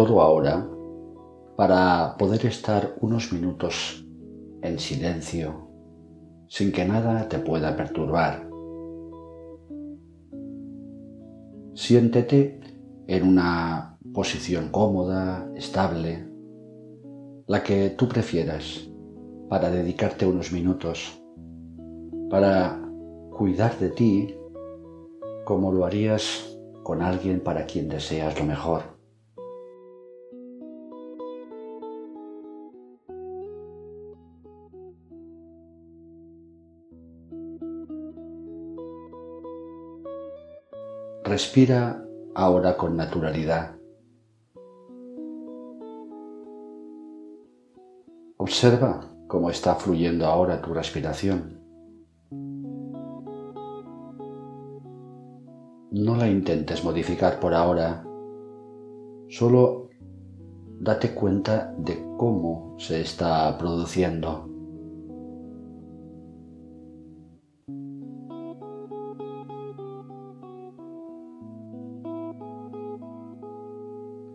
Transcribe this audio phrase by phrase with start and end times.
[0.00, 0.66] todo ahora
[1.58, 4.02] para poder estar unos minutos
[4.62, 5.68] en silencio,
[6.48, 8.48] sin que nada te pueda perturbar.
[11.74, 12.60] Siéntete
[13.08, 16.26] en una posición cómoda, estable,
[17.46, 18.88] la que tú prefieras,
[19.50, 21.22] para dedicarte unos minutos,
[22.30, 22.80] para
[23.36, 24.34] cuidar de ti
[25.44, 28.99] como lo harías con alguien para quien deseas lo mejor.
[41.30, 43.76] Respira ahora con naturalidad.
[48.36, 51.60] Observa cómo está fluyendo ahora tu respiración.
[55.92, 58.04] No la intentes modificar por ahora,
[59.28, 59.88] solo
[60.80, 64.49] date cuenta de cómo se está produciendo.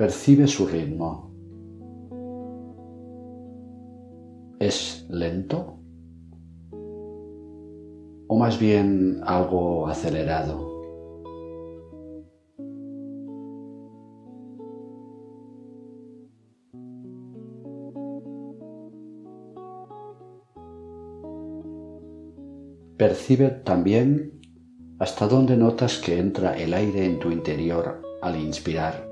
[0.00, 1.30] Percibe su ritmo.
[4.58, 5.76] ¿Es lento?
[8.26, 10.70] ¿O más bien algo acelerado?
[22.96, 24.40] Percibe también
[24.98, 29.09] hasta dónde notas que entra el aire en tu interior al inspirar.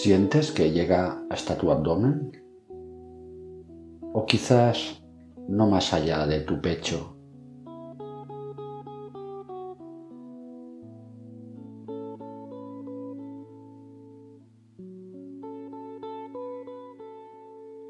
[0.00, 2.30] ¿Sientes que llega hasta tu abdomen?
[4.12, 5.02] ¿O quizás
[5.48, 7.16] no más allá de tu pecho?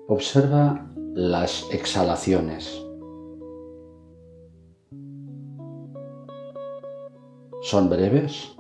[0.09, 2.83] Observa las exhalaciones.
[7.61, 8.58] ¿Son breves?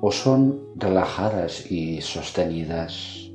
[0.00, 3.30] O son relajadas y sostenidas.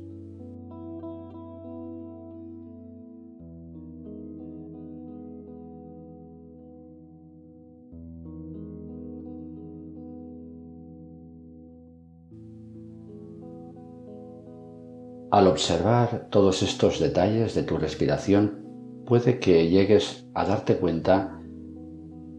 [15.30, 18.64] Al observar todos estos detalles de tu respiración,
[19.06, 21.38] puede que llegues a darte cuenta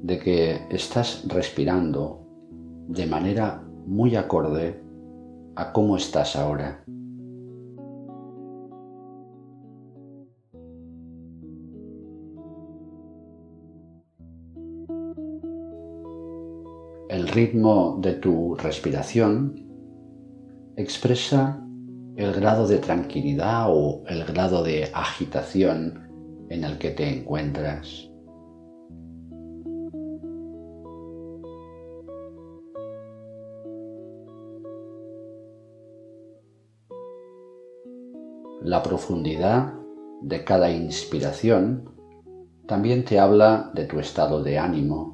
[0.02, 2.26] de que estás respirando
[2.88, 4.84] de manera muy acorde
[5.56, 6.84] a cómo estás ahora.
[17.10, 19.66] El ritmo de tu respiración
[20.76, 21.64] expresa
[22.18, 26.08] el grado de tranquilidad o el grado de agitación
[26.50, 28.07] en el que te encuentras.
[38.68, 39.76] La profundidad
[40.22, 41.90] de cada inspiración
[42.68, 45.14] también te habla de tu estado de ánimo,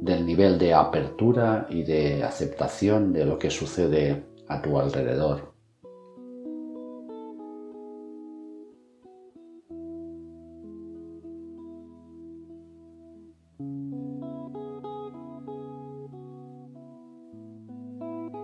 [0.00, 5.54] del nivel de apertura y de aceptación de lo que sucede a tu alrededor.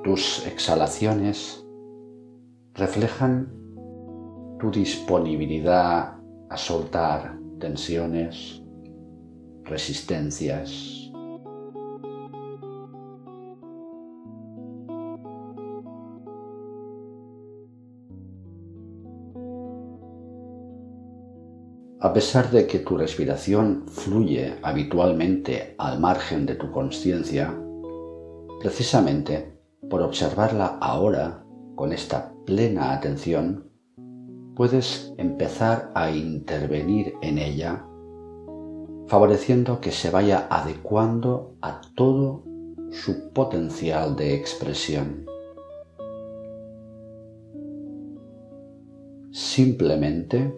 [0.05, 1.67] Tus exhalaciones
[2.75, 3.59] reflejan
[4.59, 6.17] tu disponibilidad
[6.51, 8.61] a soltar tensiones,
[9.65, 11.11] resistencias.
[22.01, 27.53] A pesar de que tu respiración fluye habitualmente al margen de tu conciencia,
[28.61, 29.53] precisamente
[29.91, 31.45] por observarla ahora
[31.75, 33.68] con esta plena atención,
[34.59, 37.87] puedes empezar a intervenir en ella,
[39.07, 42.43] favoreciendo que se vaya adecuando a todo
[42.91, 45.27] su potencial de expresión.
[49.31, 50.53] Simplemente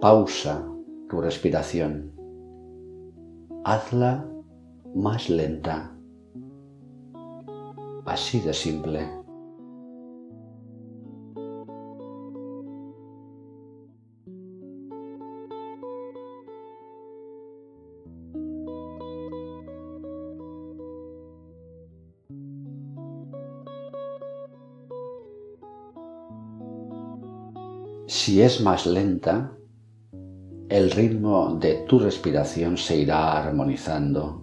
[0.00, 0.64] pausa
[1.08, 2.12] tu respiración.
[3.64, 4.24] Hazla
[4.94, 5.92] más lenta
[8.06, 9.19] así de simple.
[28.12, 29.56] Si es más lenta,
[30.68, 34.42] el ritmo de tu respiración se irá armonizando.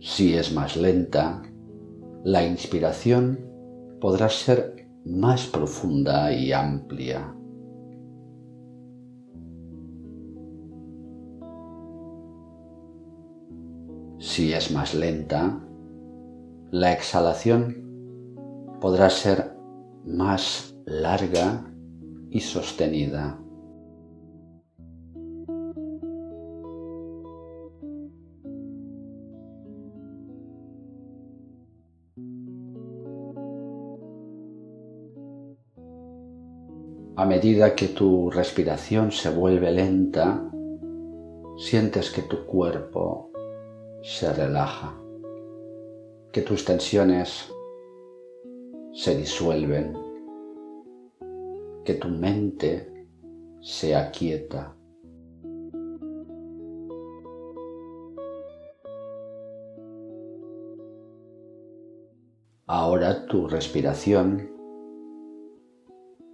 [0.00, 1.42] Si es más lenta,
[2.24, 3.38] la inspiración
[4.00, 7.36] podrá ser más profunda y amplia.
[14.18, 15.66] Si es más lenta,
[16.70, 19.56] la exhalación podrá ser
[20.04, 21.64] más larga
[22.30, 23.38] y sostenida.
[37.16, 40.50] A medida que tu respiración se vuelve lenta,
[41.58, 43.30] sientes que tu cuerpo
[44.02, 44.99] se relaja
[46.32, 47.52] que tus tensiones
[48.92, 49.96] se disuelven,
[51.84, 53.08] que tu mente
[53.60, 54.76] se aquieta.
[62.66, 64.48] Ahora tu respiración,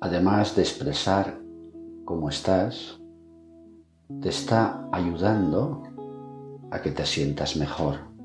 [0.02, 1.40] además de expresar
[2.04, 3.00] cómo estás,
[4.20, 5.82] te está ayudando
[6.70, 8.15] a que te sientas mejor.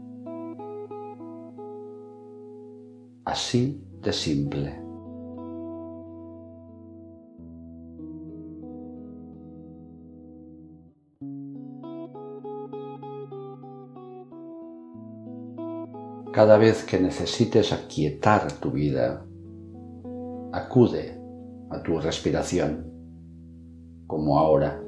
[3.32, 4.78] Así de simple.
[16.34, 19.26] Cada vez que necesites aquietar tu vida,
[20.52, 21.18] acude
[21.70, 22.86] a tu respiración,
[24.08, 24.82] como ahora.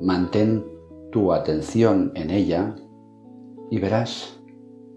[0.00, 0.64] Mantén
[1.10, 2.76] tu atención en ella
[3.70, 4.40] y verás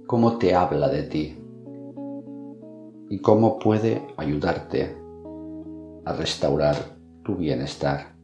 [0.07, 1.37] cómo te habla de ti
[3.09, 4.95] y cómo puede ayudarte
[6.05, 6.75] a restaurar
[7.23, 8.15] tu bienestar.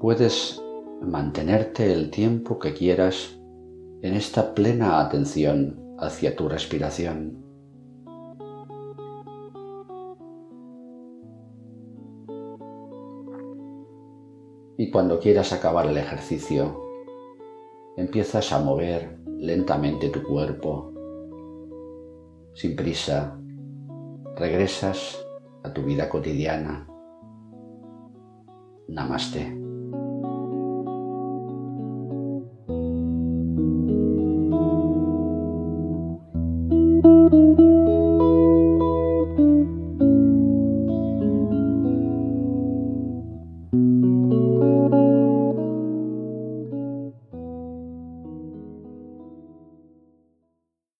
[0.00, 0.62] Puedes
[1.02, 3.38] mantenerte el tiempo que quieras
[4.02, 7.45] en esta plena atención hacia tu respiración.
[14.78, 16.82] Y cuando quieras acabar el ejercicio,
[17.96, 20.92] empiezas a mover lentamente tu cuerpo.
[22.54, 23.38] Sin prisa,
[24.36, 25.26] regresas
[25.62, 26.86] a tu vida cotidiana.
[28.88, 29.65] Namaste.